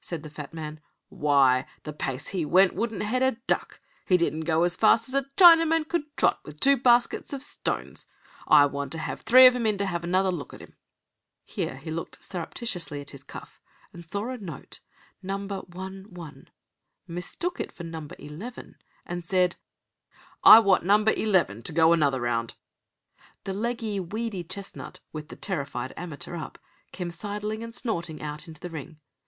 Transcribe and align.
said 0.00 0.22
the 0.22 0.30
fat 0.30 0.54
man. 0.54 0.78
"Why, 1.08 1.66
the 1.82 1.92
pace 1.92 2.28
he 2.28 2.44
went 2.44 2.76
wouldn't 2.76 3.02
head 3.02 3.24
a 3.24 3.38
duck. 3.48 3.80
He 4.06 4.16
didn't 4.16 4.42
go 4.42 4.62
as 4.62 4.76
fast 4.76 5.08
as 5.08 5.14
a 5.16 5.26
Chinaman 5.36 5.88
could 5.88 6.04
trot 6.16 6.38
with 6.44 6.60
two 6.60 6.76
baskets 6.76 7.32
of 7.32 7.42
stones. 7.42 8.06
I 8.46 8.66
want 8.66 8.92
to 8.92 8.98
have 8.98 9.22
three 9.22 9.46
of 9.46 9.56
'em 9.56 9.66
in 9.66 9.76
to 9.78 9.86
have 9.86 10.04
another 10.04 10.30
look 10.30 10.54
at 10.54 10.62
'em." 10.62 10.76
Here 11.44 11.76
he 11.76 11.90
looked 11.90 12.22
surreptitiously 12.22 13.00
at 13.00 13.10
his 13.10 13.24
cuff, 13.24 13.60
saw 14.00 14.28
a 14.28 14.38
note 14.38 14.78
"No. 15.24 15.40
II.", 15.48 16.46
mistook 17.08 17.58
it 17.58 17.72
for 17.72 17.82
"Number 17.82 18.14
Eleven", 18.16 18.76
and 19.04 19.24
said: 19.24 19.56
"I 20.44 20.60
want 20.60 20.84
Number 20.84 21.10
Eleven 21.10 21.64
to 21.64 21.72
go 21.72 21.92
another 21.92 22.20
round." 22.20 22.54
The 23.42 23.54
leggy, 23.54 23.98
weedy 23.98 24.44
chestnut, 24.44 25.00
with 25.12 25.30
the 25.30 25.34
terrified 25.36 25.92
amateur 25.96 26.36
up, 26.36 26.60
came 26.92 27.10
sidling 27.10 27.64
and 27.64 27.74
snorting 27.74 28.22
out 28.22 28.46
into 28.46 28.60
the 28.60 28.70
ring. 28.70 29.00